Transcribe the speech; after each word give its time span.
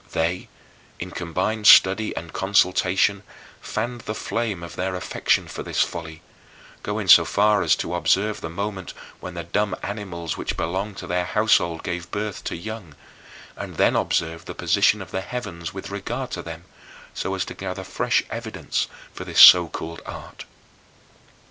They, 0.13 0.49
in 0.99 1.11
combined 1.11 1.67
study 1.67 2.11
and 2.15 2.33
consultation, 2.33 3.21
fanned 3.61 4.01
the 4.01 4.15
flame 4.15 4.63
of 4.63 4.75
their 4.75 4.95
affection 4.95 5.47
for 5.47 5.61
this 5.61 5.83
folly, 5.83 6.23
going 6.81 7.07
so 7.07 7.23
far 7.23 7.61
as 7.61 7.75
to 7.75 7.93
observe 7.93 8.41
the 8.41 8.49
moment 8.49 8.95
when 9.19 9.35
the 9.35 9.43
dumb 9.43 9.75
animals 9.83 10.37
which 10.37 10.57
belonged 10.57 10.97
to 10.97 11.05
their 11.05 11.25
household 11.25 11.83
gave 11.83 12.09
birth 12.09 12.43
to 12.45 12.55
young, 12.55 12.95
and 13.55 13.75
then 13.77 13.95
observed 13.95 14.47
the 14.47 14.55
position 14.55 15.03
of 15.03 15.11
the 15.11 15.21
heavens 15.21 15.71
with 15.71 15.91
regard 15.91 16.31
to 16.31 16.41
them, 16.41 16.63
so 17.13 17.35
as 17.35 17.45
to 17.45 17.53
gather 17.53 17.83
fresh 17.83 18.23
evidence 18.31 18.87
for 19.13 19.23
this 19.23 19.39
so 19.39 19.67
called 19.67 20.01
art. 20.07 20.45